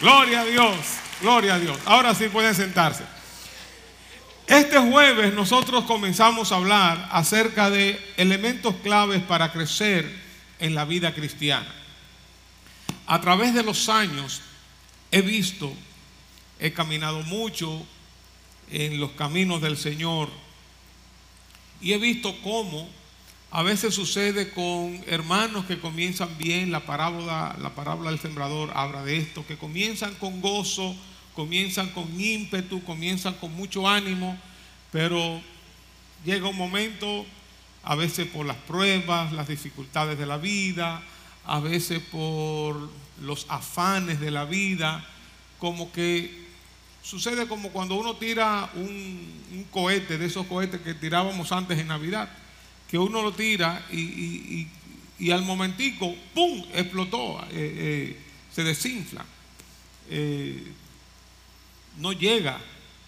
[0.00, 0.76] Gloria a Dios,
[1.20, 1.76] gloria a Dios.
[1.84, 3.04] Ahora sí pueden sentarse.
[4.46, 10.10] Este jueves nosotros comenzamos a hablar acerca de elementos claves para crecer
[10.60, 11.66] en la vida cristiana.
[13.06, 14.40] A través de los años
[15.10, 15.72] he visto,
[16.60, 17.84] he caminado mucho
[18.70, 20.30] en los caminos del Señor
[21.80, 22.88] y he visto cómo
[23.50, 29.02] a veces sucede con hermanos que comienzan bien, la parábola, la parábola del sembrador habla
[29.04, 30.94] de esto, que comienzan con gozo,
[31.34, 34.38] comienzan con ímpetu, comienzan con mucho ánimo,
[34.92, 35.40] pero
[36.26, 37.24] llega un momento,
[37.84, 41.02] a veces por las pruebas, las dificultades de la vida,
[41.46, 42.90] a veces por
[43.22, 45.06] los afanes de la vida,
[45.58, 46.48] como que
[47.02, 51.86] sucede como cuando uno tira un, un cohete, de esos cohetes que tirábamos antes en
[51.86, 52.28] Navidad
[52.88, 54.66] que uno lo tira y,
[55.30, 58.16] al momentico, ¡pum!, explotó, eh, eh,
[58.52, 59.24] se desinfla.
[60.08, 60.72] Eh,
[61.98, 62.58] no llega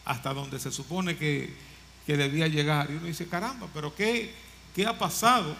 [0.04, 1.70] hasta donde se supone que,
[2.06, 2.90] debía llegar.
[2.90, 4.34] Y uno dice, caramba, pero ¿qué,
[4.74, 5.56] qué ha pasado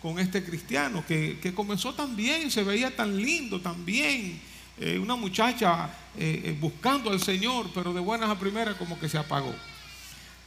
[0.00, 4.40] con este cristiano que, comenzó tan bien, se veía tan lindo, tan bien?
[5.02, 5.90] una muchacha
[6.58, 9.54] buscando al Señor, pero de buenas a primeras como que se apagó.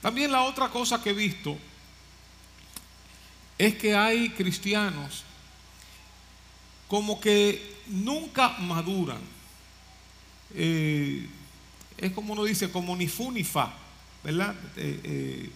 [0.02, 1.56] También la otra cosa que he visto
[3.66, 5.24] es que hay cristianos
[6.88, 9.22] como que nunca maduran.
[10.54, 11.28] Eh,
[11.98, 13.74] es como uno dice, como ni fu ni fa,
[14.24, 14.54] ¿verdad?
[14.76, 15.50] Eh, eh,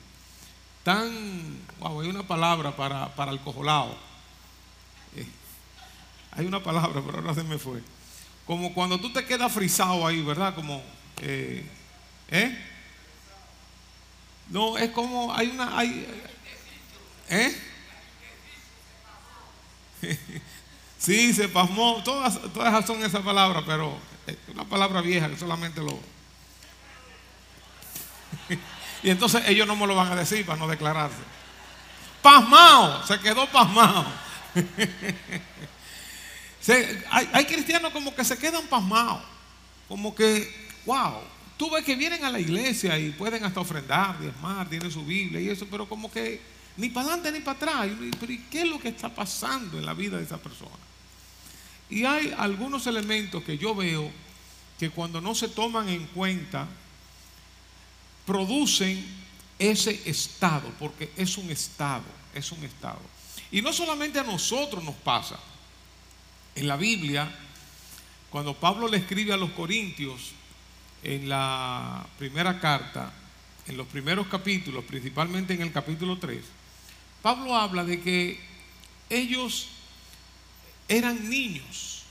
[0.83, 3.97] tan, wow, hay una palabra para, para el cojolao.
[6.31, 7.81] hay una palabra, pero ahora se me fue.
[8.45, 10.55] Como cuando tú te quedas frisado ahí, ¿verdad?
[10.55, 10.81] Como,
[11.19, 12.57] ¿eh?
[14.49, 16.07] No, es como, hay una, hay,
[17.29, 17.66] ¿eh?
[20.97, 22.01] sí, se pasmó.
[22.03, 25.97] Todas, todas son esas palabras, pero es una palabra vieja que solamente lo.
[29.03, 31.17] y entonces ellos no me lo van a decir para no declararse.
[32.21, 34.05] Pasmado, se quedó pasmado.
[37.11, 39.21] hay, hay, cristianos como que se quedan pasmados.
[39.87, 41.21] Como que, wow,
[41.55, 45.39] tú ves que vienen a la iglesia y pueden hasta ofrendar, diezmar, tienen su Biblia
[45.39, 46.41] y eso, pero como que
[46.77, 47.87] ni para adelante ni para atrás.
[48.27, 50.75] ¿y qué es lo que está pasando en la vida de esa persona?
[51.89, 54.11] Y hay algunos elementos que yo veo
[54.77, 56.67] que cuando no se toman en cuenta,
[58.25, 59.05] producen
[59.57, 63.01] ese estado, porque es un estado, es un estado.
[63.51, 65.39] Y no solamente a nosotros nos pasa.
[66.53, 67.31] En la Biblia,
[68.29, 70.33] cuando Pablo le escribe a los Corintios,
[71.03, 73.13] en la primera carta,
[73.67, 76.43] en los primeros capítulos, principalmente en el capítulo 3,
[77.21, 78.39] Pablo habla de que
[79.09, 79.67] ellos
[80.87, 82.03] eran niños,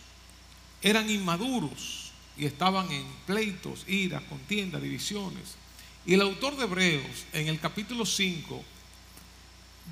[0.83, 5.56] eran inmaduros y estaban en pleitos, iras, contiendas, divisiones.
[6.05, 8.62] Y el autor de Hebreos, en el capítulo 5,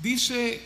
[0.01, 0.61] dice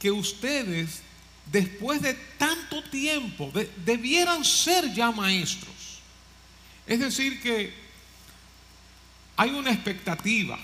[0.00, 1.02] que ustedes,
[1.50, 3.52] después de tanto tiempo,
[3.84, 6.00] debieran ser ya maestros.
[6.86, 7.72] Es decir, que
[9.36, 10.58] hay una expectativa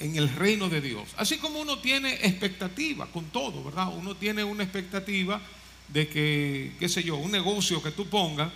[0.00, 1.08] en el reino de Dios.
[1.16, 3.88] Así como uno tiene expectativa con todo, ¿verdad?
[3.94, 5.40] Uno tiene una expectativa
[5.88, 8.50] de que, qué sé yo, un negocio que tú pongas,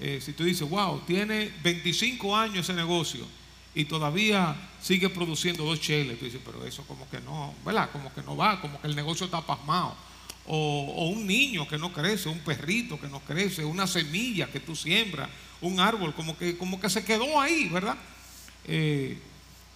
[0.00, 3.26] eh, si tú dices, wow, tiene 25 años ese negocio
[3.74, 7.90] y todavía sigue produciendo dos cheles, tú dices, pero eso como que no, ¿verdad?
[7.92, 9.94] Como que no va, como que el negocio está pasmado.
[10.46, 14.74] O, un niño que no crece, un perrito que no crece, una semilla que tú
[14.74, 15.28] siembras,
[15.60, 17.98] un árbol, como que, como que se quedó ahí, ¿verdad?
[18.64, 19.18] Eh,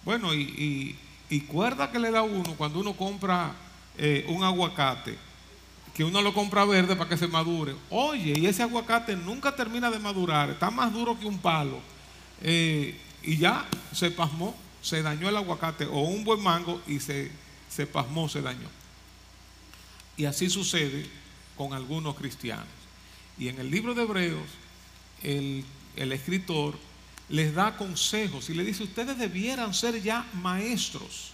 [0.03, 0.95] bueno, y,
[1.41, 3.53] cuerda que le da uno cuando uno compra
[3.97, 5.17] eh, un aguacate,
[5.93, 7.75] que uno lo compra verde para que se madure.
[7.89, 11.79] Oye, y ese aguacate nunca termina de madurar, está más duro que un palo.
[12.41, 17.31] Eh, y ya se pasmó, se dañó el aguacate, o un buen mango y se,
[17.69, 18.67] se pasmó, se dañó.
[20.17, 21.07] Y así sucede
[21.55, 22.67] con algunos cristianos.
[23.37, 24.49] Y en el libro de Hebreos,
[25.23, 25.63] el,
[25.95, 26.77] el escritor
[27.29, 31.31] les da consejos y le dice, ustedes debieran ser ya maestros.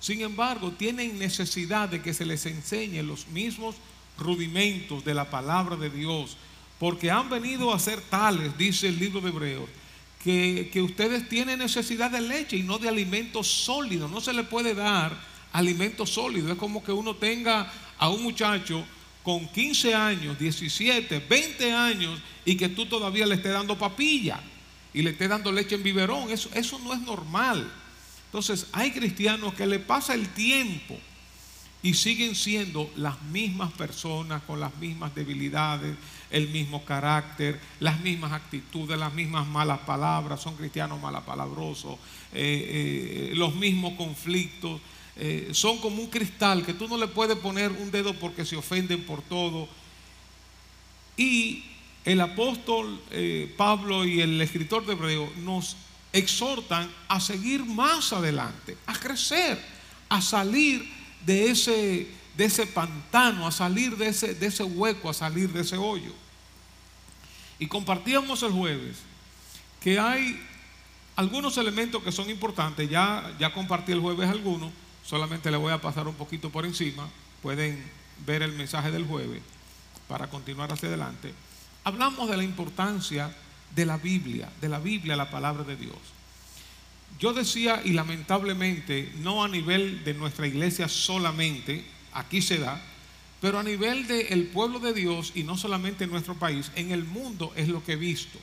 [0.00, 3.76] Sin embargo, tienen necesidad de que se les enseñe los mismos
[4.18, 6.36] rudimentos de la palabra de Dios,
[6.78, 9.68] porque han venido a ser tales, dice el libro de Hebreos,
[10.22, 14.08] que, que ustedes tienen necesidad de leche y no de alimento sólido.
[14.08, 15.16] No se le puede dar
[15.52, 16.50] alimento sólido.
[16.50, 18.84] Es como que uno tenga a un muchacho
[19.22, 24.40] con 15 años, 17, 20 años y que tú todavía le estés dando papilla
[24.94, 26.30] y le esté dando leche en biberón.
[26.30, 27.70] Eso, eso no es normal.
[28.26, 30.98] Entonces hay cristianos que le pasa el tiempo
[31.82, 35.96] y siguen siendo las mismas personas con las mismas debilidades,
[36.30, 41.94] el mismo carácter, las mismas actitudes, las mismas malas palabras, son cristianos malapalabrosos,
[42.32, 44.80] eh, eh, los mismos conflictos,
[45.14, 48.56] eh, son como un cristal que tú no le puedes poner un dedo porque se
[48.56, 49.68] ofenden por todo.
[51.16, 51.64] Y
[52.06, 52.98] el apóstol
[53.58, 55.76] Pablo y el escritor de Hebreo nos
[56.12, 59.62] exhortan a seguir más adelante, a crecer,
[60.08, 60.88] a salir
[61.26, 65.60] de ese, de ese pantano, a salir de ese, de ese hueco, a salir de
[65.60, 66.12] ese hoyo.
[67.58, 68.98] Y compartíamos el jueves
[69.80, 70.40] que hay
[71.16, 74.72] algunos elementos que son importantes, ya, ya compartí el jueves algunos,
[75.04, 77.08] solamente le voy a pasar un poquito por encima,
[77.42, 77.82] pueden
[78.26, 79.42] ver el mensaje del jueves
[80.08, 81.34] para continuar hacia adelante.
[81.86, 83.32] Hablamos de la importancia
[83.72, 85.94] de la Biblia, de la Biblia, la palabra de Dios.
[87.20, 92.82] Yo decía, y lamentablemente, no a nivel de nuestra iglesia solamente, aquí se da,
[93.40, 97.04] pero a nivel del pueblo de Dios y no solamente en nuestro país, en el
[97.04, 98.40] mundo es lo que he visto.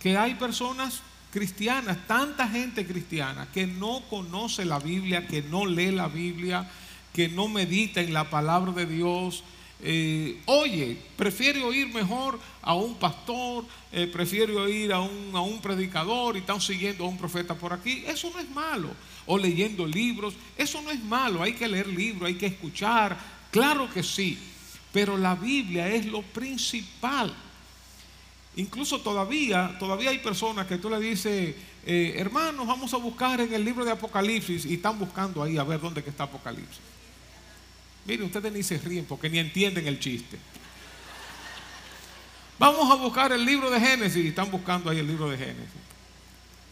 [0.00, 1.02] Que hay personas
[1.34, 6.66] cristianas, tanta gente cristiana que no conoce la Biblia, que no lee la Biblia,
[7.12, 9.44] que no medita en la palabra de Dios,
[9.80, 15.60] eh, oye, prefiere oír mejor a un pastor, eh, prefiere oír a un, a un
[15.60, 18.04] predicador y están siguiendo a un profeta por aquí.
[18.06, 18.90] Eso no es malo.
[19.26, 21.42] O leyendo libros, eso no es malo.
[21.42, 23.18] Hay que leer libros, hay que escuchar.
[23.50, 24.38] Claro que sí.
[24.92, 27.34] Pero la Biblia es lo principal.
[28.56, 31.54] Incluso todavía, todavía hay personas que tú le dices,
[31.84, 35.64] eh, hermanos, vamos a buscar en el libro de Apocalipsis y están buscando ahí a
[35.64, 36.93] ver dónde que está Apocalipsis.
[38.04, 40.38] Miren, ustedes ni se ríen porque ni entienden el chiste.
[42.58, 45.84] Vamos a buscar el libro de Génesis están buscando ahí el libro de Génesis.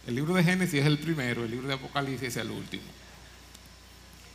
[0.06, 2.82] El libro de Génesis es el primero, el libro de Apocalipsis es el último.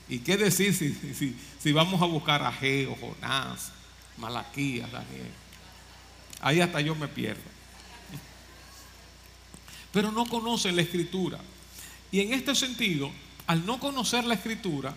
[0.09, 3.71] ¿Y qué decir si, si, vamos a buscar a Geo, Jonás,
[4.17, 5.31] Malaquías, Daniel?
[6.39, 7.41] Ahí hasta yo me pierdo.
[9.91, 11.39] Pero no conocen la escritura.
[12.11, 13.11] Y en este sentido,
[13.47, 14.95] al no conocer la escritura,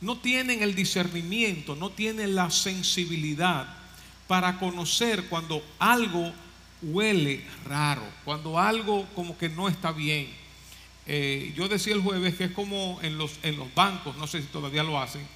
[0.00, 3.66] no tienen el discernimiento, no tienen la sensibilidad
[4.26, 6.32] para conocer cuando algo
[6.82, 10.28] huele raro, cuando algo como que no está bien.
[11.06, 14.42] Eh, yo decía el jueves que es como en los, en los bancos, no sé
[14.42, 15.26] si todavía lo hacen,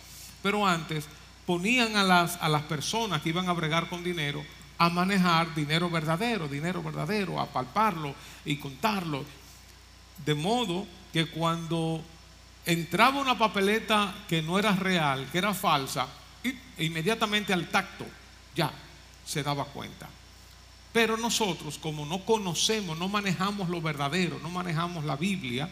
[0.42, 1.06] pero antes
[1.46, 4.44] ponían a las, a las personas que iban a bregar con dinero
[4.82, 9.24] a manejar dinero verdadero, dinero verdadero, a palparlo y contarlo.
[10.26, 12.02] De modo que cuando
[12.66, 16.06] entraba una papeleta que no era real, que era falsa,
[16.44, 18.06] e inmediatamente al tacto
[18.54, 18.72] ya
[19.24, 20.08] se daba cuenta.
[20.92, 25.68] Pero nosotros, como no conocemos, no manejamos lo verdadero, no manejamos la Biblia,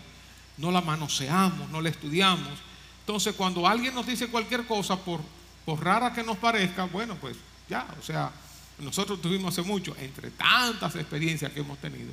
[0.57, 2.59] no la manoseamos, no la estudiamos,
[3.01, 5.21] entonces cuando alguien nos dice cualquier cosa, por,
[5.65, 7.37] por rara que nos parezca, bueno, pues
[7.69, 8.31] ya, o sea,
[8.79, 12.13] nosotros tuvimos hace mucho, entre tantas experiencias que hemos tenido,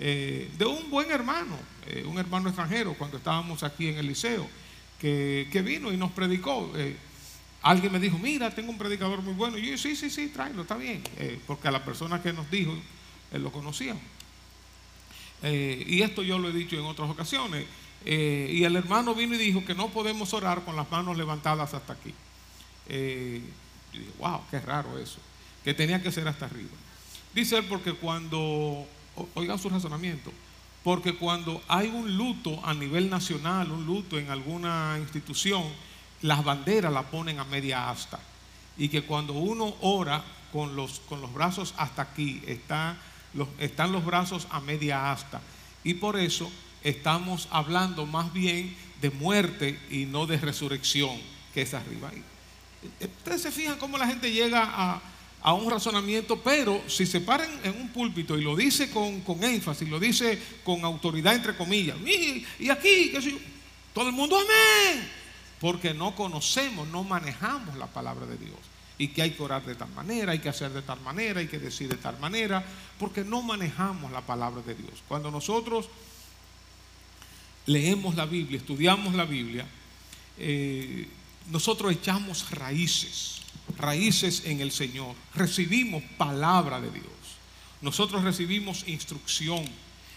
[0.00, 4.48] eh, de un buen hermano, eh, un hermano extranjero, cuando estábamos aquí en el liceo,
[5.00, 6.72] que, vino y nos predicó.
[6.76, 6.96] Eh,
[7.62, 9.58] alguien me dijo, mira, tengo un predicador muy bueno.
[9.58, 11.02] Y yo, sí, sí, sí, tráelo, está bien.
[11.46, 12.72] porque a la persona que nos dijo,
[13.32, 13.96] lo conocía.
[15.42, 17.66] y esto yo lo he dicho en otras ocasiones.
[18.04, 21.92] y el hermano vino y dijo que no podemos orar con las manos levantadas hasta
[21.94, 22.14] aquí.
[22.88, 25.18] yo dije, wow, qué raro eso.
[25.64, 26.70] Que tenía que ser hasta arriba.
[27.34, 28.86] Dice él porque cuando
[29.34, 30.32] oigan su razonamiento,
[30.84, 35.64] porque cuando hay un luto a nivel nacional, un luto en alguna institución,
[36.22, 38.20] las banderas la ponen a media asta.
[38.76, 40.22] Y que cuando uno ora
[40.52, 42.96] con los, con los brazos hasta aquí, está,
[43.34, 45.40] los, están los brazos a media asta.
[45.84, 46.50] Y por eso
[46.82, 51.16] estamos hablando más bien de muerte y no de resurrección,
[51.54, 52.10] que es arriba.
[53.00, 55.00] Ustedes se fijan cómo la gente llega a,
[55.42, 59.88] a un razonamiento, pero si se paran en un púlpito y lo dice con, énfasis,
[59.88, 63.38] lo dice con autoridad entre comillas, y, aquí, que
[63.94, 65.08] todo el mundo amén,
[65.60, 68.58] porque no conocemos, no manejamos la palabra de Dios.
[69.00, 71.46] Y que hay que orar de tal manera, hay que hacer de tal manera, hay
[71.46, 72.64] que decir de tal manera,
[72.98, 75.04] porque no manejamos la palabra de Dios.
[75.06, 75.88] Cuando nosotros
[77.66, 79.66] leemos la Biblia, estudiamos la Biblia,
[80.36, 81.06] eh,
[81.48, 83.38] nosotros echamos raíces
[83.78, 85.14] raíces en el Señor.
[85.34, 87.06] Recibimos palabra de Dios.
[87.80, 89.64] Nosotros recibimos instrucción.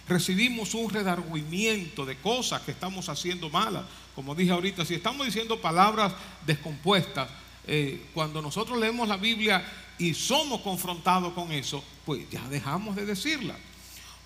[0.07, 3.85] Recibimos un redarguimiento de cosas que estamos haciendo malas.
[4.15, 6.13] Como dije ahorita, si estamos diciendo palabras
[6.45, 7.29] descompuestas,
[7.67, 9.63] eh, cuando nosotros leemos la Biblia
[9.99, 13.55] y somos confrontados con eso, pues ya dejamos de decirla.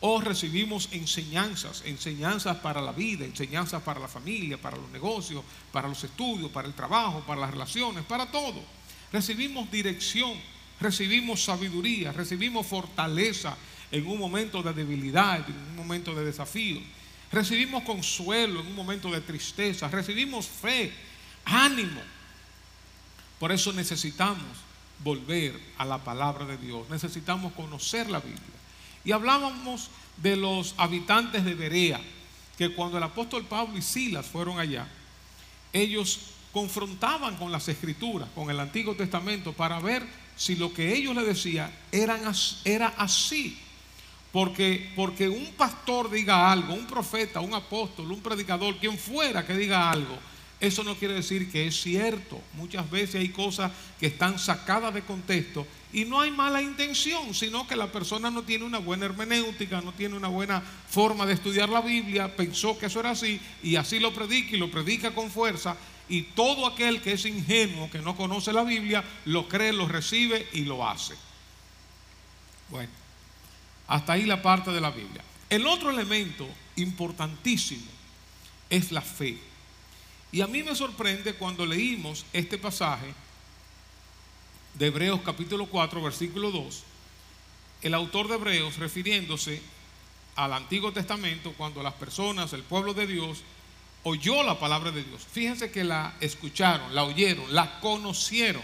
[0.01, 5.87] o recibimos enseñanzas, enseñanzas para la vida, enseñanzas para la familia, para los negocios, para
[5.87, 8.61] los estudios, para el trabajo, para las relaciones, para todo.
[9.11, 10.33] Recibimos dirección,
[10.79, 13.55] recibimos sabiduría, recibimos fortaleza
[13.91, 16.81] en un momento de debilidad, en un momento de desafío.
[17.31, 20.93] Recibimos consuelo en un momento de tristeza, recibimos fe,
[21.45, 22.01] ánimo.
[23.39, 24.43] Por eso necesitamos
[25.03, 28.41] volver a la palabra de Dios, necesitamos conocer la Biblia.
[29.03, 32.01] Y hablábamos de los habitantes de Berea,
[32.57, 34.87] que cuando el apóstol Pablo y Silas fueron allá,
[35.73, 40.01] ellos confrontaban con las escrituras, con el Antiguo Testamento, para ver
[40.37, 43.59] si lo que ellos le decían era así.
[44.31, 49.53] Porque, porque un pastor diga algo, un profeta, un apóstol, un predicador, quien fuera que
[49.53, 50.17] diga algo,
[50.61, 52.39] eso no quiere decir que es cierto.
[52.53, 57.67] Muchas veces hay cosas que están sacadas de contexto y no hay mala intención, sino
[57.67, 61.67] que la persona no tiene una buena hermenéutica, no tiene una buena forma de estudiar
[61.67, 65.29] la Biblia, pensó que eso era así y así lo predica y lo predica con
[65.29, 65.75] fuerza.
[66.07, 70.47] Y todo aquel que es ingenuo, que no conoce la Biblia, lo cree, lo recibe
[70.53, 71.15] y lo hace.
[72.69, 73.05] Bueno.
[73.87, 75.23] Hasta ahí la parte de la Biblia.
[75.49, 77.85] El otro elemento importantísimo
[78.69, 79.37] es la fe.
[80.31, 83.13] Y a mí me sorprende cuando leímos este pasaje
[84.73, 86.83] de Hebreos capítulo 4, versículo 2,
[87.83, 89.61] el autor de Hebreos refiriéndose
[90.35, 93.43] al Antiguo Testamento cuando las personas, el pueblo de Dios,
[94.05, 95.25] oyó la palabra de Dios.
[95.31, 98.61] Fíjense que la escucharon, la oyeron, la conocieron.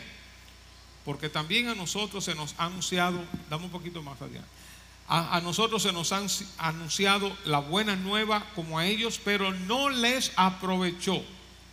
[1.04, 3.20] Porque también a nosotros se nos ha anunciado,
[3.50, 4.44] dame un poquito más allá,
[5.08, 6.28] a, nosotros se nos han
[6.60, 11.22] anunciado la buena nueva como a ellos, pero no les aprovechó.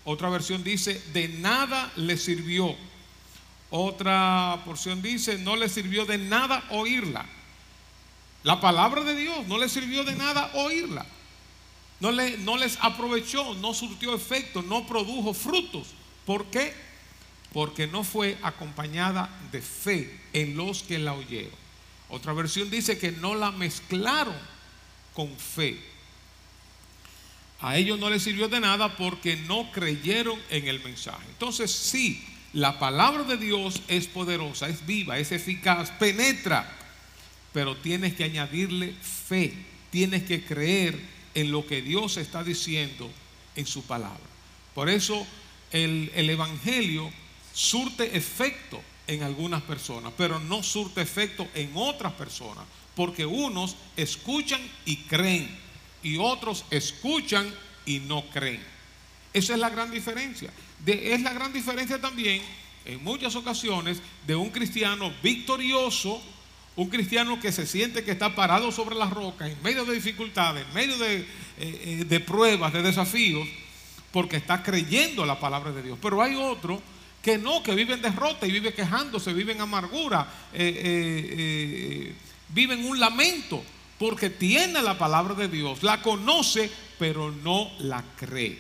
[0.05, 2.75] Otra versión dice, de nada les sirvió.
[3.71, 7.27] Otra porción dice, no les sirvió de nada oírla.
[8.45, 11.05] La palabra de Dios no les sirvió de nada oírla.
[12.01, 15.89] No, le, no les aprovechó, no surtió efecto, no produjo frutos.
[16.25, 16.73] ¿Por qué?
[17.53, 21.59] Porque no fue acompañada de fe en los que la oyeron.
[22.09, 24.37] Otra versión dice que no la mezclaron
[25.13, 25.79] con fe.
[27.61, 31.25] A ellos no les sirvió de nada porque no creyeron en el mensaje.
[31.29, 36.73] Entonces sí, la palabra de Dios es poderosa, es viva, es eficaz, penetra,
[37.53, 39.53] pero tienes que añadirle fe,
[39.91, 43.09] tienes que creer en lo que Dios está diciendo
[43.55, 44.19] en su palabra.
[44.75, 45.25] Por eso
[45.71, 47.09] el, el Evangelio
[47.53, 52.65] surte efecto en algunas personas, pero no surte efecto en otras personas,
[52.97, 55.49] porque unos escuchan y creen
[56.03, 57.55] y otros escuchan
[57.87, 58.63] y no creen.
[59.33, 60.51] Esa es la gran diferencia.
[60.85, 62.43] es la gran diferencia también
[62.85, 66.21] en muchas ocasiones de un cristiano victorioso,
[66.79, 70.65] un cristiano que se siente que está parado sobre las rocas en medio de dificultades,
[70.65, 71.27] en medio de, eh,
[71.59, 73.49] eh, de pruebas, de desafíos,
[74.13, 75.99] porque está creyendo la palabra de Dios.
[76.01, 76.81] Pero hay otro
[77.21, 80.73] que no, que viven derrota y vive quejándose, viven amargura, eh,
[81.37, 82.15] eh,
[82.51, 83.61] viven un lamento,
[83.99, 88.57] porque tiene la palabra de Dios, la conoce, pero no la cree.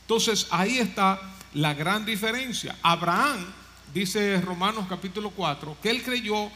[0.00, 1.20] Entonces ahí está
[1.54, 2.76] la gran diferencia.
[2.82, 3.46] Abraham,
[3.94, 6.50] dice Romanos capítulo 4, que él creyó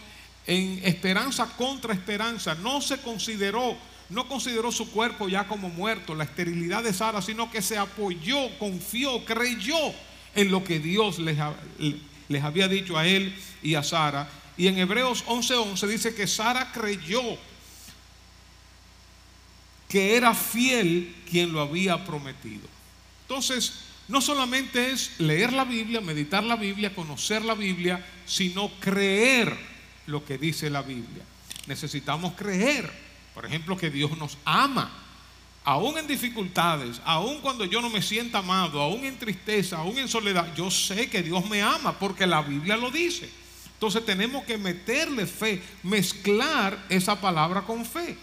[0.47, 3.77] en esperanza contra esperanza, no se consideró,
[4.09, 8.57] no consideró su cuerpo ya como muerto, la esterilidad de Sara, sino que se apoyó,
[8.59, 9.77] confió, creyó
[10.35, 11.37] en lo que Dios les,
[12.29, 14.29] les había dicho a él y a Sara.
[14.57, 17.21] Y en Hebreos 11:11 dice que Sara creyó
[19.89, 22.69] que era fiel quien lo había prometido.
[23.23, 29.76] Entonces, no solamente es leer la Biblia, meditar la Biblia, conocer la Biblia, sino creer
[30.07, 31.25] lo que dice la Biblia.
[31.67, 32.91] Necesitamos creer,
[33.35, 35.03] por ejemplo, que Dios nos ama
[35.67, 40.07] aún en dificultades, aún cuando yo no me sienta amado, aún en tristeza, aún en
[40.07, 43.29] soledad, yo sé que Dios me ama porque la Biblia lo dice.
[43.75, 48.17] Entonces tenemos que meterle fe, mezclar esa palabra con fe.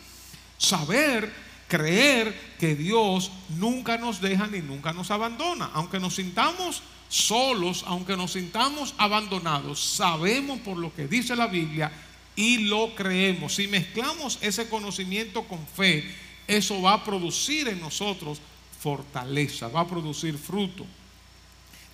[0.57, 1.33] Saber,
[1.73, 5.71] creer que Dios nunca nos deja ni nunca nos abandona.
[5.73, 11.91] Aunque nos sintamos solos, aunque nos sintamos abandonados, sabemos por lo que dice la Biblia
[12.35, 13.55] y lo creemos.
[13.55, 16.05] Si mezclamos ese conocimiento con fe,
[16.47, 18.37] eso va a producir en nosotros
[18.79, 20.85] fortaleza, va a producir fruto.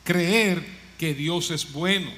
[0.04, 0.62] Creer
[0.98, 2.12] que Dios es bueno.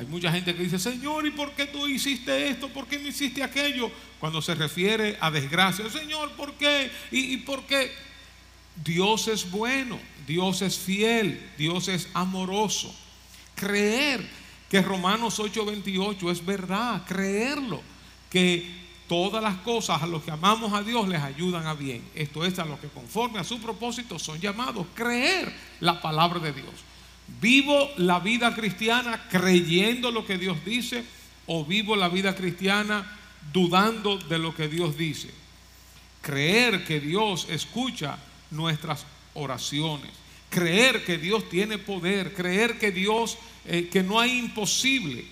[0.00, 2.70] Hay mucha gente que dice, Señor, ¿y por qué tú hiciste esto?
[2.70, 3.90] ¿Por qué no hiciste aquello?
[4.18, 6.90] Cuando se refiere a desgracia, Señor, ¿por qué?
[7.10, 7.92] ¿Y, y por qué?
[8.82, 12.94] Dios es bueno, Dios es fiel, Dios es amoroso.
[13.54, 14.26] Creer
[14.70, 17.82] que Romanos 8:28 es verdad, creerlo,
[18.30, 22.02] que todas las cosas a los que amamos a Dios les ayudan a bien.
[22.14, 24.86] Esto es a los que conforme a su propósito son llamados.
[24.94, 26.89] Creer la palabra de Dios.
[27.40, 31.04] ¿Vivo la vida cristiana creyendo lo que Dios dice
[31.46, 33.18] o vivo la vida cristiana
[33.52, 35.30] dudando de lo que Dios dice?
[36.22, 38.18] Creer que Dios escucha
[38.50, 40.10] nuestras oraciones.
[40.50, 42.34] Creer que Dios tiene poder.
[42.34, 45.24] Creer que Dios, eh, que no hay imposible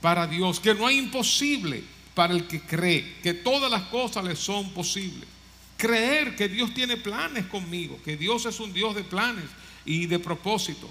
[0.00, 0.60] para Dios.
[0.60, 1.82] Que no hay imposible
[2.14, 3.16] para el que cree.
[3.22, 5.28] Que todas las cosas le son posibles.
[5.76, 7.98] Creer que Dios tiene planes conmigo.
[8.04, 9.46] Que Dios es un Dios de planes
[9.84, 10.88] y de propósito.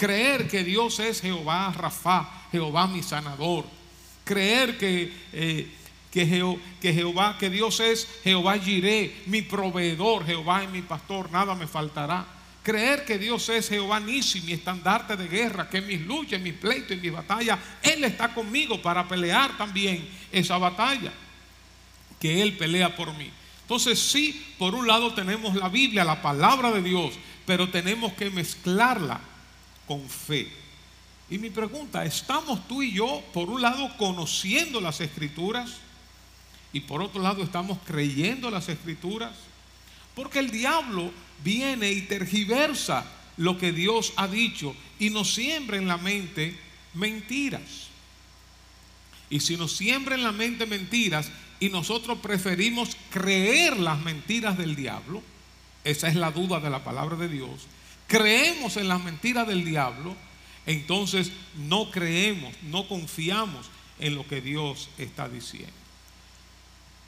[0.00, 3.66] Creer que Dios es Jehová Rafa, Jehová mi sanador.
[4.24, 5.70] Creer que, eh,
[6.10, 6.26] que,
[6.80, 12.24] Jehová, que Dios es Jehová Jiré, mi proveedor, Jehová es mi pastor, nada me faltará.
[12.62, 16.92] Creer que Dios es Jehová Nisi, mi estandarte de guerra, que mis luchas, mis pleitos,
[16.92, 21.12] en mis batallas, Él está conmigo para pelear también esa batalla,
[22.18, 23.30] que Él pelea por mí.
[23.60, 27.12] Entonces sí, por un lado tenemos la Biblia, la palabra de Dios,
[27.44, 29.28] pero tenemos que mezclarla
[29.90, 30.46] con fe.
[31.28, 35.78] Y mi pregunta, ¿estamos tú y yo, por un lado, conociendo las escrituras
[36.72, 39.32] y por otro lado, estamos creyendo las escrituras?
[40.14, 41.10] Porque el diablo
[41.42, 43.04] viene y tergiversa
[43.36, 46.56] lo que Dios ha dicho y nos siembra en la mente
[46.94, 47.88] mentiras.
[49.28, 54.76] Y si nos siembra en la mente mentiras y nosotros preferimos creer las mentiras del
[54.76, 55.20] diablo,
[55.82, 57.66] esa es la duda de la palabra de Dios,
[58.10, 60.16] creemos en las mentiras del diablo,
[60.66, 65.72] entonces no creemos, no confiamos en lo que Dios está diciendo.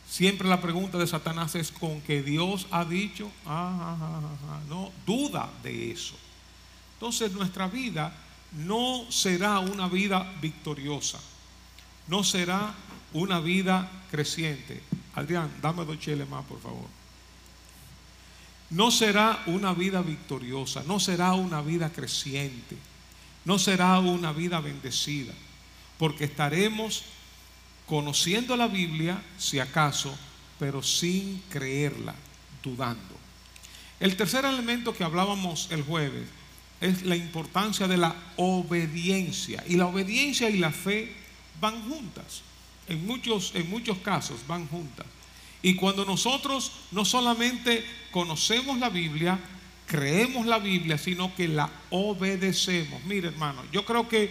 [0.08, 4.92] Siempre la pregunta de Satanás es con que Dios ha dicho, ah, ah, ah, no,
[5.04, 6.14] duda de eso.
[6.94, 8.14] Entonces nuestra vida
[8.52, 11.18] no será una vida victoriosa,
[12.06, 12.74] no será
[13.12, 14.80] una vida creciente.
[15.16, 17.01] Adrián, dame dos cheles más, por favor
[18.72, 22.76] no será una vida victoriosa, no será una vida creciente,
[23.44, 25.34] no será una vida bendecida,
[25.98, 27.04] porque estaremos
[27.86, 30.16] conociendo la Biblia, si acaso,
[30.58, 32.14] pero sin creerla,
[32.62, 33.14] dudando.
[34.00, 36.26] El tercer elemento que hablábamos el jueves
[36.80, 39.62] es la importancia de la obediencia.
[39.68, 41.14] Y la obediencia y la fe
[41.60, 42.42] van juntas.
[42.88, 45.06] En muchos, en muchos casos van juntas.
[45.62, 49.38] Y cuando nosotros no solamente conocemos la Biblia,
[49.86, 53.02] creemos la Biblia, sino que la obedecemos.
[53.04, 54.30] Mire, hermano, yo creo que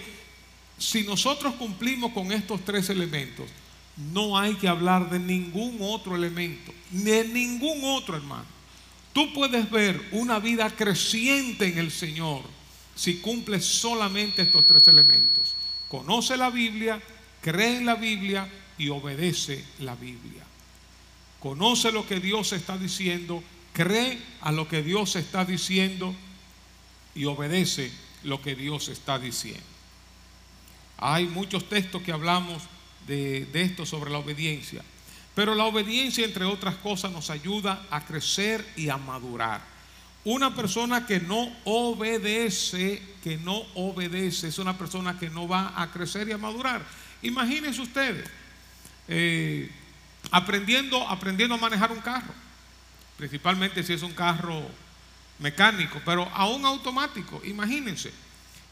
[0.78, 3.50] si nosotros cumplimos con estos tres elementos,
[4.14, 8.46] no hay que hablar de ningún otro elemento, de ningún otro, hermano.
[9.14, 12.42] Tú puedes ver una vida creciente en el Señor
[12.96, 15.56] si cumples solamente estos tres elementos.
[15.88, 17.02] Conoce la Biblia,
[17.42, 20.51] cree en la Biblia y obedece la Biblia
[21.42, 26.16] conoce lo que Dios está diciendo, cree a lo que Dios está diciendo
[27.16, 27.92] y obedece
[28.24, 29.64] lo que Dios está diciendo.
[30.98, 32.62] Hay muchos textos que hablamos
[33.08, 34.84] de, esto sobre la obediencia,
[35.34, 39.62] pero la obediencia, entre otras cosas, nos ayuda a crecer y a madurar.
[40.24, 45.90] Una persona que no obedece, que no obedece, es una persona que no va a
[45.90, 46.86] crecer y a madurar.
[47.24, 48.30] Imagínense ustedes,
[49.08, 49.72] eh,
[50.32, 52.34] aprendiendo, aprendiendo a manejar un carro,
[53.18, 54.66] principalmente si es un carro
[55.40, 57.42] mecánico, pero aún automático.
[57.44, 58.12] Imagínense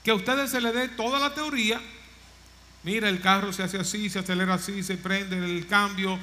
[0.04, 1.82] que a ustedes se le dé toda la teoría,
[2.84, 6.18] mira, el carro se hace así, se acelera así, se prende el cambio,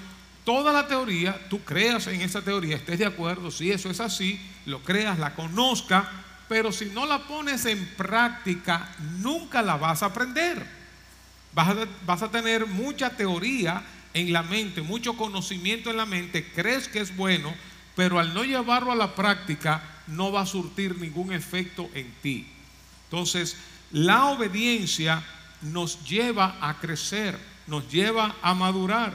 [0.44, 4.40] toda la teoría, tú creas en esa teoría, estés de acuerdo, si eso es así,
[4.64, 6.10] lo creas, la conozca,
[6.48, 10.64] pero si no la pones en práctica, nunca la vas a aprender.
[11.52, 13.82] Vas a, vas a tener mucha teoría
[14.16, 17.54] en la mente, mucho conocimiento en la mente, crees que es bueno,
[17.94, 22.46] pero al no llevarlo a la práctica no va a surtir ningún efecto en ti.
[23.04, 23.58] Entonces,
[23.92, 25.22] la obediencia
[25.60, 29.14] nos lleva a crecer, nos lleva a madurar.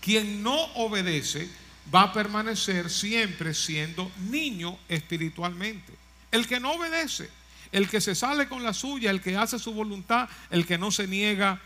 [0.00, 1.46] Quien no obedece
[1.94, 5.92] va a permanecer siempre siendo niño espiritualmente.
[6.32, 7.28] El que no obedece,
[7.70, 10.90] el que se sale con la suya, el que hace su voluntad, el que no
[10.90, 11.60] se niega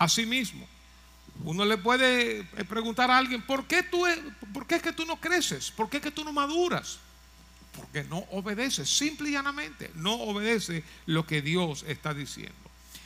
[0.00, 0.66] a sí mismo.
[1.44, 4.22] Uno le puede eh, preguntar a alguien, ¿por qué, tú, e-,
[4.52, 5.70] ¿por qué es que tú no creces?
[5.70, 6.98] ¿Por qué es que tú no maduras?
[7.76, 12.54] Porque no obedeces, simple y llanamente, no obedece lo que Dios está diciendo.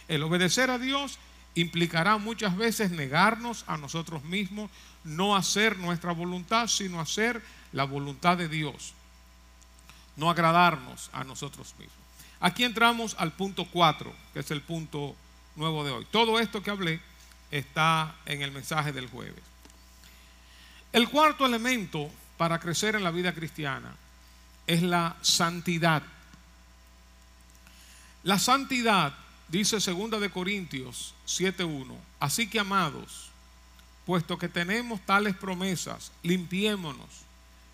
[0.09, 1.19] El obedecer a Dios
[1.55, 4.71] implicará muchas veces negarnos a nosotros mismos,
[5.03, 8.95] no hacer nuestra voluntad, sino hacer la voluntad de Dios,
[10.17, 11.97] no agradarnos a nosotros mismos.
[12.41, 15.15] Aquí entramos al punto 4, que es el punto
[15.57, 16.07] nuevo de hoy.
[16.11, 17.01] Todo esto que hablé
[17.51, 19.43] está en el mensaje del jueves.
[20.93, 23.95] El cuarto elemento para crecer en la vida cristiana
[24.67, 26.03] es la santidad.
[28.23, 29.15] La santidad,
[29.49, 33.31] dice 2 de Corintios 7:1, así que amados,
[34.05, 37.09] puesto que tenemos tales promesas, limpiémonos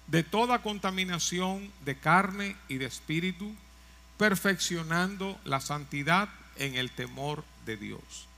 [0.06, 3.54] de toda contaminación de carne y de espíritu,
[4.18, 8.28] perfeccionando la santidad en el temor de Dios.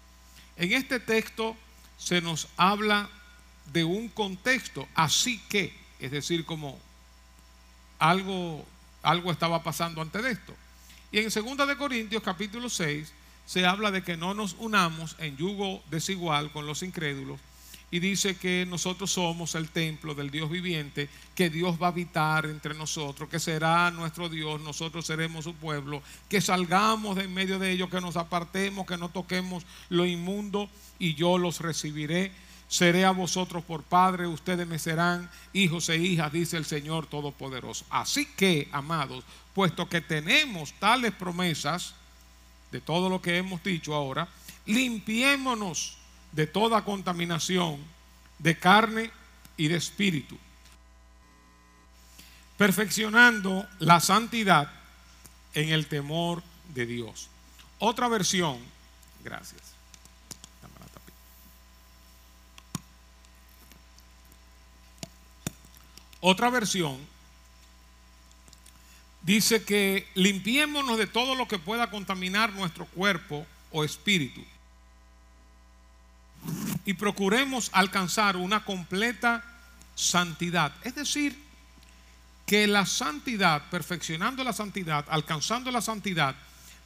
[0.58, 1.56] En este texto
[1.96, 3.08] se nos habla
[3.72, 6.78] de un contexto, así que, es decir, como
[7.98, 8.66] algo,
[9.02, 10.54] algo estaba pasando antes de esto.
[11.12, 13.12] Y en 2 de Corintios capítulo 6
[13.46, 17.40] se habla de que no nos unamos en yugo desigual con los incrédulos
[17.90, 22.44] y dice que nosotros somos el templo del Dios viviente, que Dios va a habitar
[22.46, 27.58] entre nosotros, que será nuestro Dios, nosotros seremos su pueblo, que salgamos de en medio
[27.58, 32.32] de ellos, que nos apartemos, que no toquemos lo inmundo y yo los recibiré.
[32.68, 37.86] Seré a vosotros por padre, ustedes me serán hijos e hijas, dice el Señor Todopoderoso.
[37.88, 39.24] Así que, amados,
[39.54, 41.94] puesto que tenemos tales promesas
[42.70, 44.28] de todo lo que hemos dicho ahora,
[44.66, 45.97] limpiémonos
[46.32, 47.78] de toda contaminación
[48.38, 49.10] de carne
[49.56, 50.38] y de espíritu,
[52.56, 54.70] perfeccionando la santidad
[55.54, 56.42] en el temor
[56.74, 57.28] de Dios.
[57.78, 58.58] Otra versión,
[59.24, 59.62] gracias.
[66.20, 66.98] Otra versión
[69.22, 74.44] dice que limpiémonos de todo lo que pueda contaminar nuestro cuerpo o espíritu
[76.88, 79.44] y procuremos alcanzar una completa
[79.94, 80.72] santidad.
[80.84, 81.38] Es decir,
[82.46, 86.34] que la santidad, perfeccionando la santidad, alcanzando la santidad,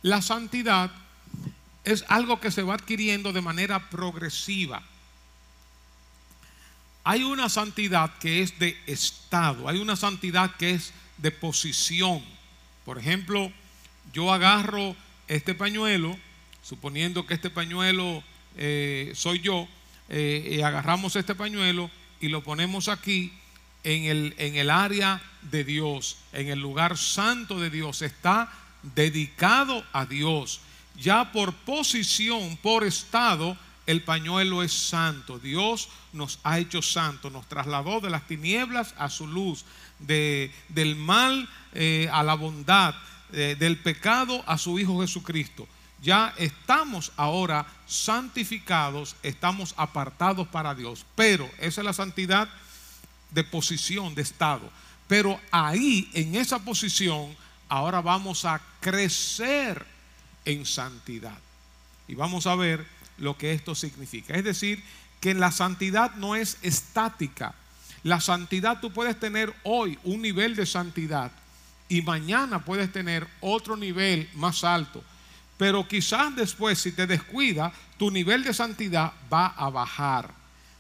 [0.03, 0.91] la santidad
[1.85, 4.83] es algo que se va adquiriendo de manera progresiva.
[7.05, 12.25] Hay una santidad que es de estado, hay una santidad que es de posición.
[12.85, 13.53] Por ejemplo,
[14.13, 14.97] yo agarro
[15.29, 16.19] este pañuelo,
[16.61, 18.25] suponiendo que este pañuelo
[18.57, 19.69] eh, soy yo,
[20.09, 23.33] eh, y agarramos este pañuelo y lo ponemos aquí
[23.85, 28.03] en el, en el área de Dios, en el lugar santo de Dios.
[28.03, 30.61] Está dedicado a Dios.
[30.97, 35.39] Ya por posición, por estado, el pañuelo es santo.
[35.39, 39.65] Dios nos ha hecho santo, nos trasladó de las tinieblas a su luz,
[39.99, 42.95] de, del mal eh, a la bondad,
[43.33, 45.67] del pecado a su Hijo Jesucristo
[46.03, 51.07] ya estamos ahora santificados, estamos apartados para Dios.
[51.15, 52.49] Pero esa es la santidad
[53.31, 54.69] de posición, de estado.
[55.07, 57.35] Pero ahí, en esa posición,
[57.69, 59.87] ahora vamos a crecer
[60.45, 61.39] en santidad.
[62.09, 62.85] Y vamos a ver
[63.19, 64.35] lo que esto significa.
[64.35, 64.83] Es decir,
[65.21, 67.55] que la santidad no es estática.
[68.03, 71.31] La santidad tú puedes tener hoy un nivel de santidad
[71.89, 75.05] y mañana puedes tener otro nivel más alto.
[75.63, 80.29] Pero quizás después, si te descuida, tu nivel de santidad va a bajar.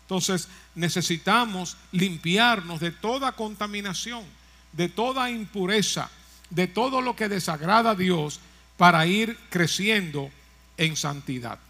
[0.00, 4.24] Entonces necesitamos limpiarnos de toda contaminación,
[4.72, 6.10] de toda impureza,
[6.50, 8.40] de todo lo que desagrada a Dios
[8.76, 10.32] para ir creciendo
[10.76, 11.60] en santidad.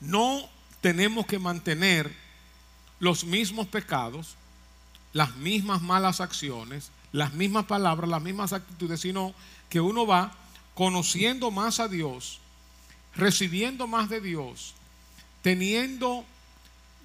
[0.00, 0.48] No
[0.80, 2.16] tenemos que mantener
[2.98, 4.36] los mismos pecados,
[5.12, 9.34] las mismas malas acciones, las mismas palabras, las mismas actitudes, sino
[9.68, 10.32] que uno va
[10.76, 12.38] conociendo más a Dios,
[13.14, 14.74] recibiendo más de Dios,
[15.40, 16.26] teniendo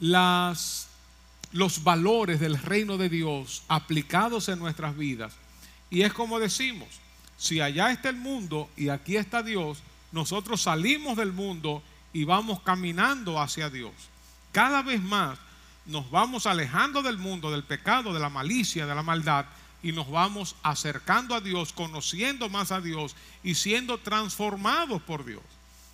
[0.02, 0.88] los
[1.82, 5.32] valores del reino de Dios aplicados en nuestras vidas.
[5.90, 6.90] Y es como decimos,
[7.38, 9.78] si allá está el mundo y aquí está Dios,
[10.12, 11.82] nosotros salimos del mundo
[12.12, 13.94] y vamos caminando hacia Dios.
[14.52, 15.40] Cada vez más
[15.86, 19.46] nos vamos alejando del mundo, del pecado, de la malicia, de la maldad
[19.84, 25.44] y nos vamos acercando a Dios, conociendo más a Dios y siendo transformados por Dios.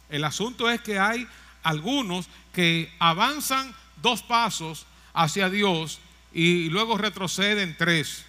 [0.10, 1.28] El asunto es que hay
[1.63, 6.00] algunos que avanzan dos pasos hacia Dios
[6.34, 8.26] y luego retroceden tres.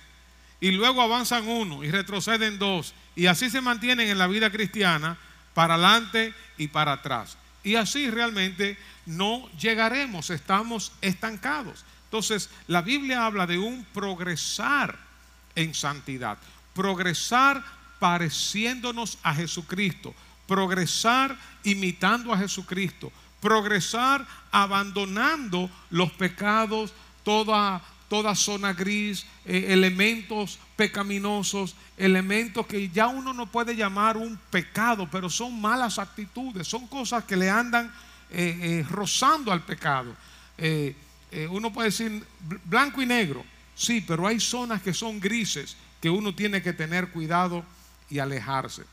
[0.60, 2.94] Y luego avanzan uno y retroceden dos.
[3.14, 5.16] Y así se mantienen en la vida cristiana
[5.54, 7.36] para adelante y para atrás.
[7.62, 11.84] Y así realmente no llegaremos, estamos estancados.
[12.04, 15.07] Entonces, la Biblia habla de un progresar
[15.58, 16.38] en santidad.
[16.72, 17.62] Progresar
[17.98, 20.14] pareciéndonos a Jesucristo.
[20.46, 23.12] Progresar imitando a Jesucristo.
[23.40, 26.92] Progresar abandonando los pecados,
[27.24, 34.38] toda, toda zona gris, eh, elementos pecaminosos, elementos que ya uno no puede llamar un
[34.50, 37.92] pecado, pero son malas actitudes, son cosas que le andan
[38.30, 40.14] eh, eh, rozando al pecado.
[41.50, 42.24] uno puede decir
[42.64, 43.44] blanco y negro,
[43.78, 47.64] sí, pero hay zonas que son grises que uno tiene que tener cuidado
[48.10, 48.84] y alejarse.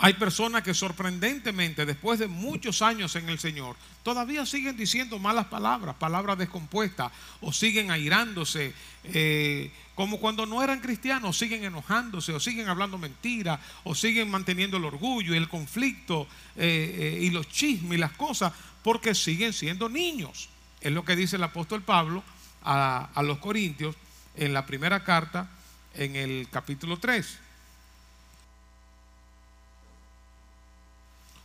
[0.00, 5.46] Hay personas que sorprendentemente, después de muchos años en el Señor, todavía siguen diciendo malas
[5.46, 12.38] palabras, palabras descompuestas, o siguen airándose, eh, como cuando no eran cristianos, siguen enojándose, o
[12.38, 17.48] siguen hablando mentiras, o siguen manteniendo el orgullo y el conflicto, eh, eh, y los
[17.48, 18.52] chismes y las cosas,
[18.84, 20.48] porque siguen siendo niños.
[20.80, 22.22] Es lo que dice el apóstol Pablo
[22.62, 23.96] a, los Corintios
[24.36, 25.48] en la primera carta,
[25.94, 27.38] en el capítulo 3.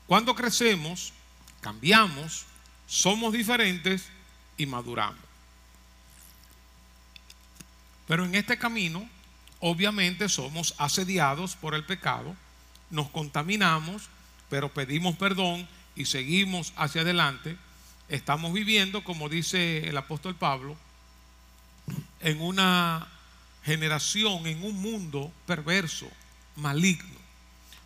[0.08, 1.13] Cuando crecemos,
[1.62, 2.45] cambiamos,
[2.88, 4.10] somos diferentes
[4.58, 5.19] y maduramos.
[8.08, 9.08] Pero en este camino,
[9.60, 12.36] obviamente somos asediados por el pecado,
[12.89, 14.10] nos contaminamos,
[14.49, 17.58] pero pedimos perdón y seguimos hacia adelante.
[18.10, 20.78] Estamos viviendo, como dice el apóstol Pablo,
[22.23, 23.07] en una
[23.63, 26.07] generación, en un mundo perverso,
[26.55, 27.19] maligno.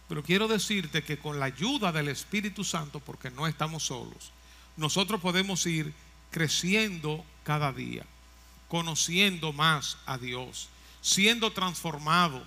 [0.08, 4.32] Pero quiero decirte que con la ayuda del Espíritu Santo, porque no estamos solos,
[4.78, 5.94] nosotros podemos ir
[6.32, 8.06] creciendo cada día,
[8.68, 10.70] conociendo más a Dios,
[11.02, 12.46] siendo transformado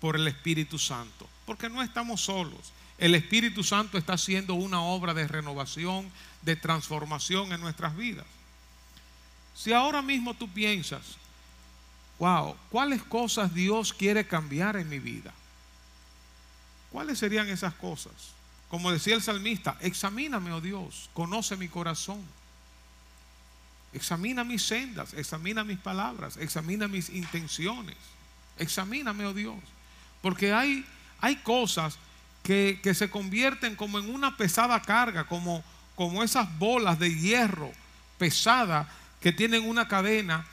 [0.00, 2.72] por el Espíritu Santo, porque no estamos solos.
[2.98, 6.10] El Espíritu Santo está haciendo una obra de renovación,
[6.42, 8.26] de transformación en nuestras vidas.
[9.54, 11.16] Si ahora mismo tú piensas,
[12.20, 15.32] wow, ¿cuáles cosas Dios quiere cambiar en mi vida?
[16.92, 18.12] ¿Cuáles serían esas cosas?
[18.68, 22.22] Como decía el salmista, examíname, oh Dios, conoce mi corazón.
[23.92, 27.96] Examina mis sendas, examina mis palabras, examina mis intenciones.
[28.58, 29.56] Examíname, oh Dios.
[30.20, 30.84] Porque hay,
[31.20, 31.96] hay cosas
[32.42, 35.64] que, que, se convierten como en una pesada carga, como,
[35.96, 37.72] como esas bolas de hierro
[38.18, 38.88] pesada
[39.20, 40.46] que tienen una cadena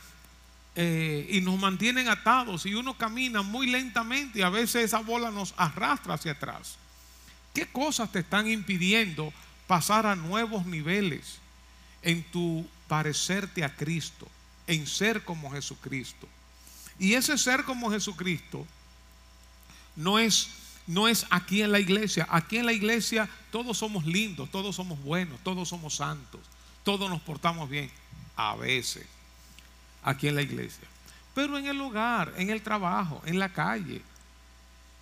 [0.80, 5.32] eh, y nos mantienen atados y uno camina muy lentamente y a veces esa bola
[5.32, 6.76] nos arrastra hacia atrás.
[7.52, 9.34] ¿Qué cosas te están impidiendo
[9.66, 11.40] pasar a nuevos niveles
[12.04, 14.28] en tu parecerte a Cristo,
[14.68, 16.28] en ser como Jesucristo?
[17.00, 18.63] Y ese ser como Jesucristo
[19.96, 20.48] no es
[20.86, 22.28] no es aquí en la iglesia.
[22.30, 26.42] Aquí en la iglesia todos somos lindos, todos somos buenos, todos somos santos,
[26.84, 27.90] todos nos portamos bien.
[28.36, 29.08] A veces
[30.08, 30.88] aquí en la iglesia.
[31.36, 34.02] Pero en el hogar, en el trabajo, en la calle,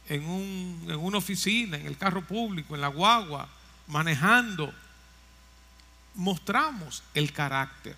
[0.10, 0.24] en,
[1.00, 3.48] una oficina, en el carro público, en la guagua,
[3.88, 4.74] manejando,
[6.16, 7.96] mostramos el carácter,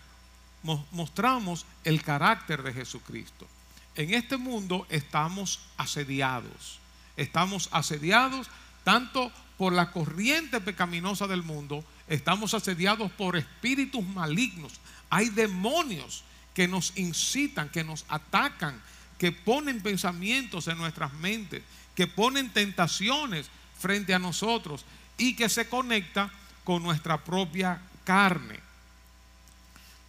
[0.92, 3.48] mostramos el carácter de Jesucristo.
[3.96, 6.80] En este mundo estamos asediados,
[7.16, 8.48] estamos asediados
[8.84, 14.74] tanto por la corriente pecaminosa del mundo, estamos asediados por espíritus malignos,
[15.10, 16.24] hay demonios
[16.58, 18.82] que nos incitan, que nos atacan,
[19.20, 21.62] que ponen pensamientos en nuestras mentes,
[21.94, 23.46] que ponen tentaciones
[23.78, 24.84] frente a nosotros
[25.20, 26.32] y que se conecta
[26.64, 28.60] con nuestra propia carne.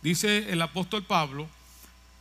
[0.01, 1.47] Dice el apóstol Pablo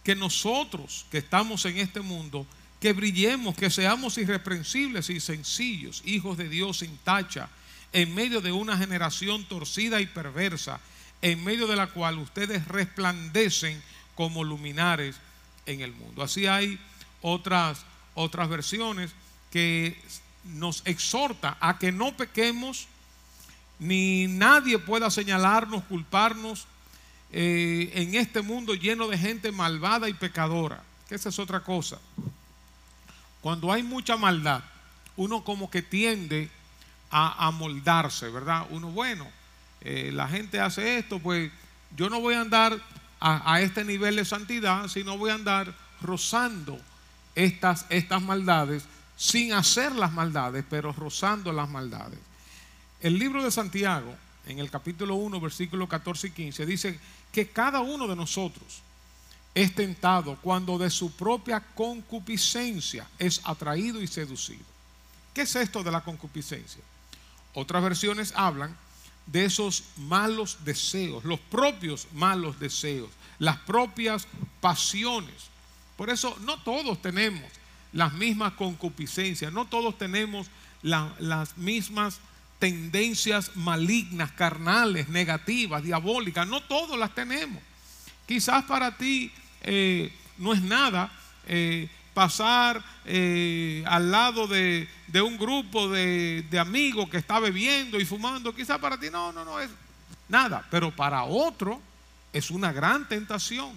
[0.03, 2.45] que nosotros que estamos en este mundo,
[2.81, 7.47] que brillemos, que seamos irreprensibles y sencillos, hijos de Dios sin tacha,
[7.93, 10.81] en medio de una generación torcida y perversa,
[11.21, 13.81] en medio de la cual ustedes resplandecen
[14.17, 15.15] como luminares
[15.65, 16.23] en el mundo.
[16.23, 16.77] Así hay
[17.21, 19.11] otras, otras versiones
[19.51, 19.97] que
[20.43, 22.87] nos exhorta a que no pequemos,
[23.79, 26.65] ni nadie pueda señalarnos, culparnos
[27.31, 30.83] eh, en este mundo lleno de gente malvada y pecadora.
[31.07, 31.99] Que esa es otra cosa.
[33.41, 34.63] Cuando hay mucha maldad,
[35.15, 36.49] uno como que tiende
[37.09, 38.67] a moldarse, ¿verdad?
[38.69, 39.25] Uno, bueno,
[39.81, 41.51] eh, la gente hace esto, pues
[41.95, 42.77] yo no voy a andar
[43.19, 46.79] a, este nivel de santidad, sino voy a andar rozando
[47.35, 48.83] estas, estas maldades
[49.15, 52.19] sin hacer las maldades, pero rozando las maldades.
[53.01, 56.99] El libro de Santiago, en el capítulo 1, versículo 14 y 15, dice
[57.31, 58.81] que cada uno de nosotros
[59.55, 64.63] es tentado cuando de su propia concupiscencia es atraído y seducido.
[65.33, 66.81] ¿Qué es esto de la concupiscencia?
[67.55, 68.75] Otras versiones hablan
[69.27, 73.09] de esos malos deseos, los propios malos deseos,
[73.39, 74.27] las propias
[74.61, 75.35] pasiones.
[75.95, 77.43] Por eso no todos tenemos
[77.93, 80.47] las mismas concupiscencias, no todos tenemos
[80.81, 82.19] las mismas
[82.59, 87.61] tendencias malignas, carnales, negativas, diabólicas, no todos las tenemos.
[88.25, 91.11] Quizás para ti eh, no es nada
[91.47, 94.87] eh, pasar eh, al lado de,
[95.23, 99.59] un grupo de, amigos que está bebiendo y fumando, quizás para ti no, no, no
[99.59, 99.69] es
[100.27, 101.79] nada, pero para otro
[102.33, 103.71] es una gran tentación.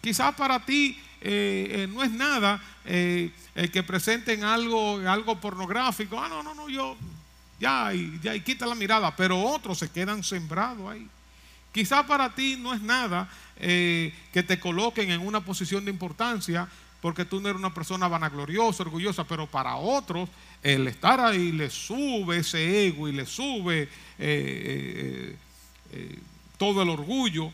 [0.00, 6.16] Quizás para ti eh, eh, no es nada que presenten algo, algo pornográfico.
[6.20, 6.96] Ah, no, no, no, yo
[7.58, 11.08] ya, y, ya, y quita la mirada, pero otros se quedan sembrados ahí.
[11.72, 16.68] Quizás para ti no es nada que te coloquen en una posición de importancia
[17.04, 20.26] porque tú no eres una persona vanagloriosa, orgullosa, pero para otros
[20.62, 23.90] el estar ahí le sube ese ego y le sube
[26.56, 27.52] todo el orgullo.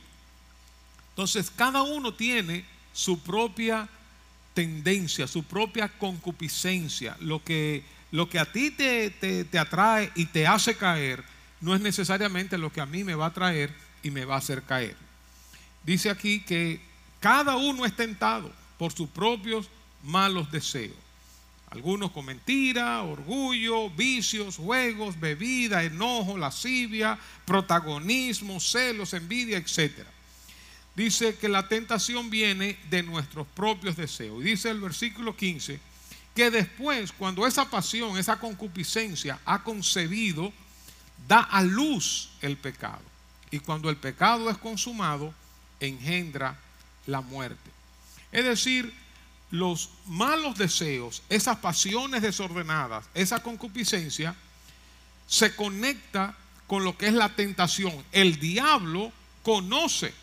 [1.08, 3.88] Entonces cada uno tiene su propia
[4.54, 7.16] tendencia, su propia concupiscencia.
[7.18, 7.82] Lo que,
[8.12, 11.24] lo que a ti te, te, atrae y te hace caer
[11.60, 14.38] no es necesariamente lo que a mí me va a traer y me va a
[14.38, 14.94] hacer caer.
[15.82, 16.80] Dice aquí que
[17.18, 19.68] cada uno es tentado por sus propios
[20.02, 20.96] malos deseos.
[21.68, 30.10] Algunos con mentira, orgullo, vicios, juegos, bebida, enojo, lascivia, protagonismo, celos, envidia, etcétera
[30.94, 34.40] dice que la tentación viene de nuestros propios deseos.
[34.40, 35.80] Y dice el versículo 15
[36.34, 40.52] que después, cuando esa pasión, esa concupiscencia ha concebido,
[41.26, 43.02] da a luz el pecado.
[43.50, 45.34] Y cuando el pecado es consumado,
[45.80, 46.58] engendra
[47.06, 47.79] la muerte.
[48.32, 48.92] Es decir,
[49.50, 54.34] los malos deseos, esas pasiones desordenadas, esa concupiscencia,
[55.26, 57.92] se conecta con lo que es la tentación.
[58.12, 59.12] El diablo
[59.42, 60.14] conoce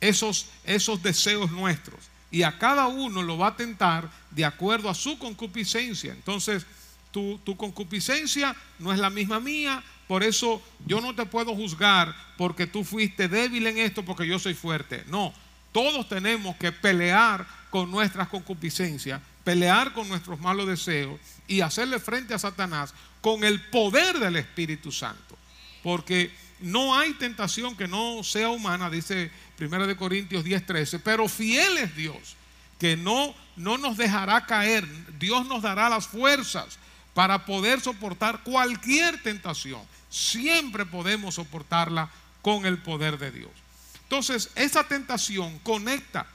[0.00, 2.00] esos, esos deseos nuestros.
[2.30, 6.12] Y a cada uno lo va a tentar de acuerdo a su concupiscencia.
[6.12, 6.66] Entonces,
[7.10, 12.14] tu, tu concupiscencia no es la misma mía, por eso yo no te puedo juzgar
[12.36, 15.04] porque tú fuiste débil en esto, porque yo soy fuerte.
[15.08, 15.32] No,
[15.76, 22.32] todos tenemos que pelear con nuestras concupiscencias, pelear con nuestros malos deseos y hacerle frente
[22.32, 25.36] a Satanás con el poder del Espíritu Santo.
[25.82, 31.76] Porque no hay tentación que no sea humana, dice 1 de Corintios 10:13, pero fiel
[31.76, 32.36] es Dios,
[32.78, 36.78] que no, no nos dejará caer, Dios nos dará las fuerzas
[37.12, 39.82] para poder soportar cualquier tentación.
[40.08, 42.08] Siempre podemos soportarla
[42.40, 43.65] con el poder de Dios.
[44.06, 46.26] Entonces, esa tentación conecta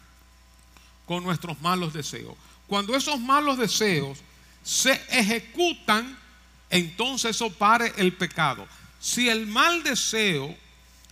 [1.06, 2.36] con nuestros malos deseos.
[2.68, 4.18] Cuando esos malos deseos
[4.62, 6.18] se ejecutan,
[6.70, 8.68] entonces eso pare el pecado.
[9.00, 10.54] Si el mal deseo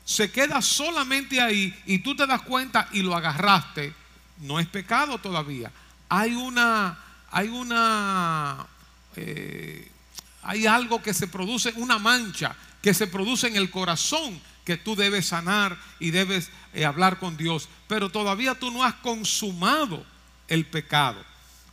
[0.04, 3.94] se queda solamente ahí y tú te das cuenta y lo agarraste,
[4.40, 5.72] no es pecado todavía.
[6.10, 7.00] Hay una,
[7.32, 8.68] hay una,
[9.16, 9.90] eh,
[10.44, 14.96] hay algo que se produce, una mancha que se produce en el corazón que tú
[14.96, 20.06] debes sanar y debes eh, hablar con Dios, pero todavía tú no has consumado
[20.48, 21.24] el pecado.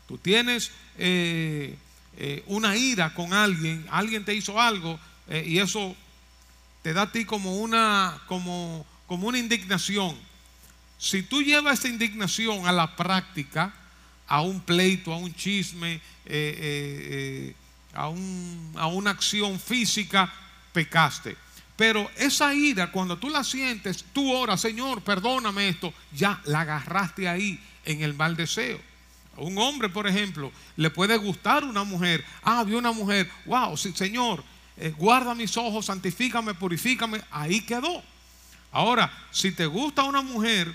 [0.09, 1.77] Tú tienes eh,
[2.47, 5.95] una ira con alguien, alguien te hizo algo y eso
[6.83, 10.17] te da a ti como una, como, como una indignación.
[10.99, 13.75] Si tú llevas esa indignación a la práctica,
[14.27, 17.55] a un pleito, a un chisme, eh, eh, eh,
[17.93, 20.33] a, un, a una acción física,
[20.73, 21.37] pecaste.
[21.77, 27.29] Pero esa ira, cuando tú la sientes, tú oras, Señor, perdóname esto, ya la agarraste
[27.29, 28.81] ahí en el mal deseo.
[29.37, 32.25] A un hombre, por ejemplo, le puede gustar una mujer.
[32.43, 34.43] Ah, vio una mujer, wow, Señor,
[34.79, 38.03] eh, guarda mis ojos, santifícame, purifícame, ahí quedó.
[38.73, 40.75] Ahora, si te gusta una mujer,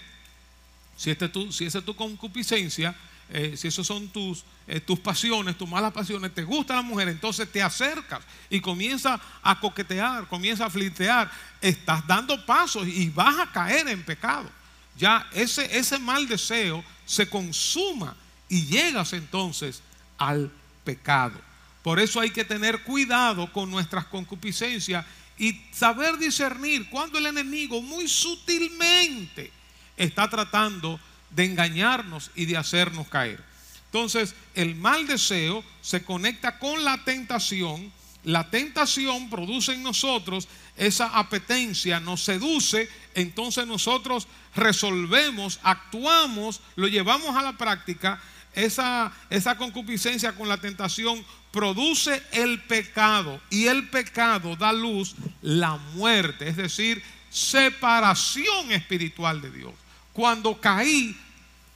[0.95, 2.95] si, este si esa es tu concupiscencia,
[3.33, 7.07] eh, si esas son tus, eh, tus pasiones, tus malas pasiones, te gusta la mujer,
[7.07, 13.39] entonces te acercas y comienza a coquetear, comienza a flirtear, estás dando pasos y vas
[13.39, 14.49] a caer en pecado.
[14.97, 18.15] Ya ese, ese mal deseo se consuma
[18.49, 19.81] y llegas entonces
[20.17, 20.51] al
[20.83, 21.39] pecado.
[21.83, 25.05] Por eso hay que tener cuidado con nuestras concupiscencias
[25.37, 29.51] y saber discernir cuando el enemigo muy sutilmente
[29.97, 30.99] está tratando
[31.31, 33.43] de engañarnos y de hacernos caer.
[33.85, 37.91] Entonces, el mal deseo se conecta con la tentación.
[38.23, 47.35] La tentación produce en nosotros esa apetencia, nos seduce, entonces nosotros resolvemos, actuamos, lo llevamos
[47.35, 48.21] a la práctica
[48.53, 55.77] esa, esa concupiscencia con la tentación produce el pecado y el pecado da luz la
[55.93, 59.73] muerte, es decir, separación espiritual de Dios.
[60.13, 61.17] Cuando caí,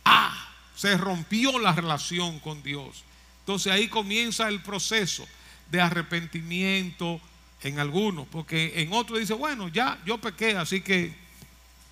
[0.04, 3.04] ah, se rompió la relación con Dios.
[3.40, 5.26] Entonces ahí comienza el proceso
[5.72, 7.22] de arrepentimiento
[7.62, 11.16] en algunos, porque en otros dice, bueno, ya yo pequé, así que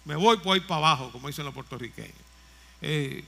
[0.06, 2.14] me voy por ahí para abajo, como dicen los puertorriqueños.
[2.82, 3.24] Eh,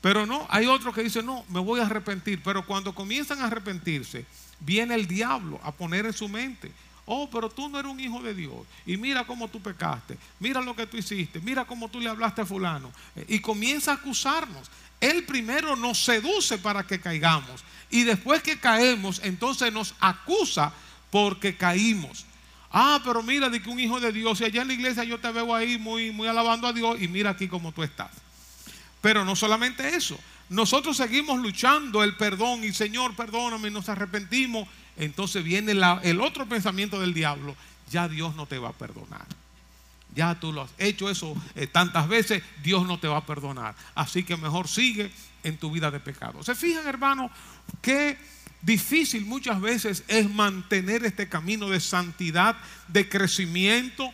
[0.00, 2.40] pero no, hay otros que dicen, no, me voy a arrepentir.
[2.42, 4.24] Pero cuando comienzan a arrepentirse,
[4.60, 6.70] viene el diablo a poner en su mente,
[7.06, 8.66] Oh, pero tú no eres un hijo de Dios.
[8.84, 10.18] Y mira cómo tú pecaste.
[10.40, 11.40] Mira lo que tú hiciste.
[11.40, 12.92] Mira cómo tú le hablaste a fulano.
[13.28, 14.68] Y comienza a acusarnos.
[15.00, 17.64] Él primero nos seduce para que caigamos.
[17.90, 20.72] Y después que caemos, entonces nos acusa
[21.10, 22.26] porque caímos.
[22.72, 25.18] Ah, pero mira, de que un hijo de Dios, y allá en la iglesia yo
[25.18, 28.10] te veo ahí muy, muy alabando a Dios, y mira aquí cómo tú estás.
[29.00, 34.68] Pero no solamente eso, nosotros seguimos luchando el perdón, y Señor, perdóname, nos arrepentimos.
[34.96, 37.54] Entonces viene el otro pensamiento del diablo,
[37.90, 39.26] ya Dios no te va a perdonar.
[40.14, 43.74] Ya tú lo has hecho eso eh, tantas veces, Dios no te va a perdonar.
[43.94, 45.10] Así que mejor sigue
[45.42, 46.42] en tu vida de pecado.
[46.42, 47.30] ¿Se fijan, hermano,
[47.82, 48.16] qué
[48.62, 52.56] difícil muchas veces es mantener este camino de santidad,
[52.88, 54.10] de crecimiento?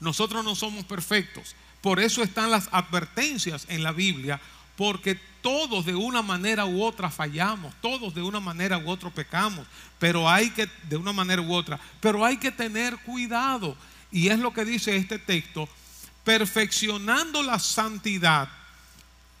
[0.00, 1.54] Nosotros no somos perfectos.
[1.82, 4.40] Por eso están las advertencias en la Biblia,
[4.76, 9.66] porque todos de una manera u otra fallamos, todos de una manera u otra pecamos,
[9.98, 13.76] pero hay que, de una manera u otra, pero hay que tener cuidado.
[14.10, 15.68] Y es lo que dice este texto,
[16.24, 18.48] perfeccionando la santidad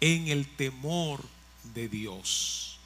[0.00, 1.24] en el temor
[1.74, 2.78] de Dios.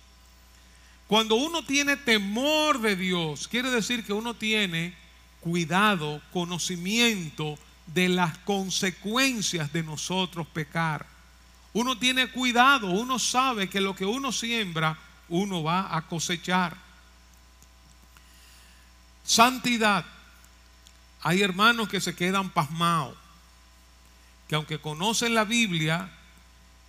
[1.06, 4.94] Cuando uno tiene temor de Dios, quiere decir que uno tiene
[5.40, 11.06] cuidado, conocimiento de las consecuencias de nosotros pecar.
[11.72, 14.98] Uno tiene cuidado, uno sabe que lo que uno siembra,
[15.28, 16.76] uno va a cosechar.
[19.24, 20.04] Santidad
[21.22, 23.16] hay hermanos que se quedan pasmados,
[24.48, 26.10] que aunque conocen la Biblia,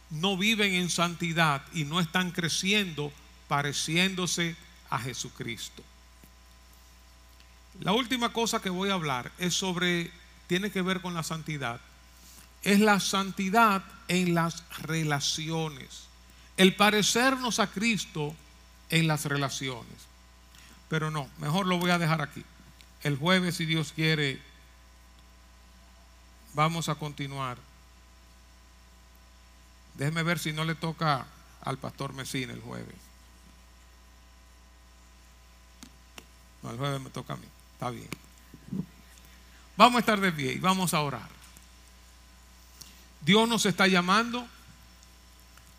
[0.09, 3.11] no viven en santidad y no están creciendo
[3.47, 4.55] pareciéndose
[4.89, 5.83] a Jesucristo.
[7.81, 10.11] La última cosa que voy a hablar es sobre,
[10.47, 11.79] tiene que ver con la santidad.
[12.63, 16.05] Es la santidad en las relaciones.
[16.57, 18.35] El parecernos a Cristo
[18.89, 20.07] en las relaciones.
[20.89, 22.43] Pero no, mejor lo voy a dejar aquí
[23.03, 24.39] el jueves, si Dios quiere,
[26.53, 27.57] vamos a continuar.
[29.95, 31.25] Déjeme ver si no le toca
[31.61, 32.95] al pastor Mesina el jueves.
[36.61, 37.47] No, el jueves me toca a mí.
[37.73, 38.09] Está bien.
[39.77, 41.40] Vamos a estar de pie y vamos a orar.
[43.21, 44.47] Dios nos está llamando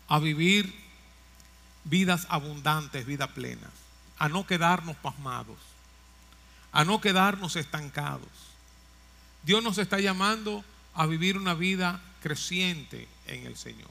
[0.07, 0.73] a vivir
[1.83, 3.71] vidas abundantes, vidas plenas,
[4.17, 5.57] a no quedarnos pasmados
[6.73, 8.27] a no quedarnos estancados.
[9.43, 10.65] Dios nos está llamando
[10.95, 13.89] a vivir una vida creciente en el Señor.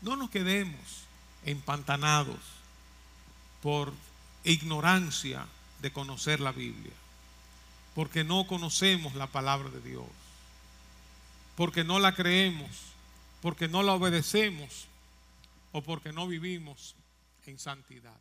[0.00, 0.80] No nos quedemos
[1.44, 2.38] empantanados
[3.60, 3.92] por
[4.44, 5.46] ignorancia
[5.82, 6.92] de conocer la Biblia,
[7.94, 10.06] porque no conocemos la palabra de Dios,
[11.60, 12.70] porque no la creemos,
[13.42, 14.86] porque no la obedecemos
[15.72, 16.96] o porque no vivimos
[17.44, 18.16] en santidad.